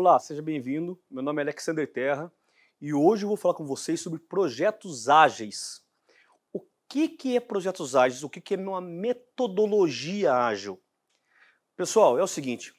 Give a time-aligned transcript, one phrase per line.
[0.00, 0.96] Olá, seja bem-vindo.
[1.10, 2.32] Meu nome é Alexander Terra
[2.80, 5.82] e hoje eu vou falar com vocês sobre projetos ágeis.
[6.52, 8.22] O que, que é projetos ágeis?
[8.22, 10.80] O que, que é uma metodologia ágil?
[11.76, 12.72] Pessoal, é o seguinte: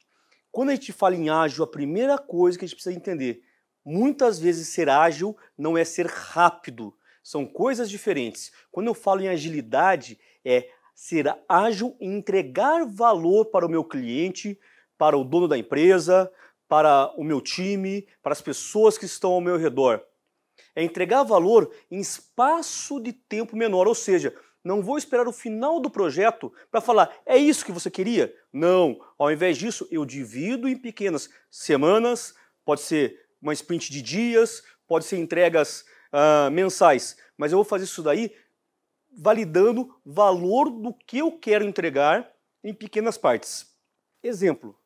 [0.49, 3.43] quando a gente fala em ágil, a primeira coisa que a gente precisa entender,
[3.83, 8.49] muitas vezes ser ágil não é ser rápido, são coisas diferentes.
[8.71, 14.57] Quando eu falo em agilidade, é ser ágil e entregar valor para o meu cliente,
[14.97, 16.31] para o dono da empresa,
[16.69, 20.01] para o meu time, para as pessoas que estão ao meu redor.
[20.75, 24.33] É entregar valor em espaço de tempo menor, ou seja,
[24.63, 28.33] não vou esperar o final do projeto para falar, é isso que você queria?
[28.53, 28.99] Não.
[29.17, 35.05] Ao invés disso, eu divido em pequenas semanas, pode ser uma sprint de dias, pode
[35.05, 38.31] ser entregas uh, mensais, mas eu vou fazer isso daí
[39.17, 42.31] validando valor do que eu quero entregar
[42.63, 43.73] em pequenas partes.
[44.21, 44.77] Exemplo,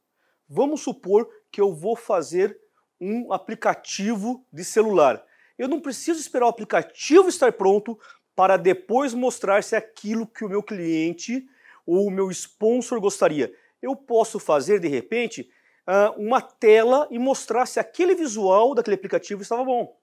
[0.48, 2.60] vamos supor que eu vou fazer
[3.00, 5.24] um aplicativo de celular.
[5.56, 7.98] Eu não preciso esperar o aplicativo estar pronto
[8.36, 11.48] para depois mostrar se é aquilo que o meu cliente
[11.86, 13.54] ou o meu sponsor gostaria.
[13.80, 15.48] Eu posso fazer, de repente,
[15.86, 19.96] ah, uma tela e mostrar se aquele visual daquele aplicativo estava bom.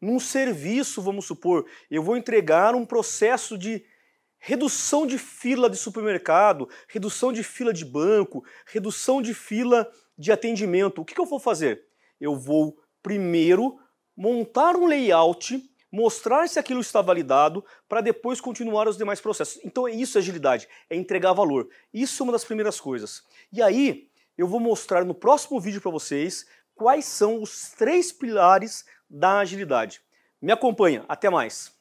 [0.00, 3.84] Num serviço, vamos supor, eu vou entregar um processo de
[4.46, 11.00] redução de fila de supermercado, redução de fila de banco, redução de fila de atendimento.
[11.00, 11.82] O que, que eu vou fazer?
[12.20, 13.76] Eu vou primeiro
[14.16, 19.60] montar um layout, mostrar se aquilo está validado, para depois continuar os demais processos.
[19.64, 21.68] Então é isso agilidade, é entregar valor.
[21.92, 23.24] Isso é uma das primeiras coisas.
[23.52, 24.08] E aí
[24.38, 30.00] eu vou mostrar no próximo vídeo para vocês quais são os três pilares da agilidade.
[30.40, 31.75] Me acompanha, até mais!